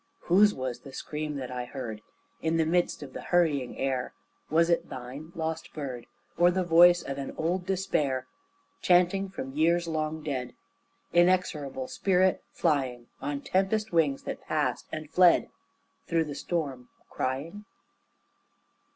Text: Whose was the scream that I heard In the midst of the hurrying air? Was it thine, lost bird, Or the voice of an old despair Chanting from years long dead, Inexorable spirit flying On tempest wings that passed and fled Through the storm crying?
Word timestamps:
Whose 0.21 0.51
was 0.51 0.79
the 0.79 0.93
scream 0.93 1.35
that 1.35 1.51
I 1.51 1.65
heard 1.65 2.01
In 2.41 2.57
the 2.57 2.65
midst 2.65 3.03
of 3.03 3.13
the 3.13 3.21
hurrying 3.21 3.77
air? 3.77 4.15
Was 4.49 4.67
it 4.67 4.89
thine, 4.89 5.31
lost 5.35 5.75
bird, 5.75 6.07
Or 6.39 6.49
the 6.49 6.63
voice 6.63 7.03
of 7.03 7.19
an 7.19 7.35
old 7.37 7.67
despair 7.67 8.25
Chanting 8.81 9.29
from 9.29 9.53
years 9.53 9.87
long 9.87 10.23
dead, 10.23 10.55
Inexorable 11.13 11.87
spirit 11.87 12.41
flying 12.51 13.09
On 13.21 13.41
tempest 13.41 13.91
wings 13.91 14.23
that 14.23 14.41
passed 14.41 14.87
and 14.91 15.07
fled 15.07 15.51
Through 16.07 16.25
the 16.25 16.33
storm 16.33 16.89
crying? 17.11 17.65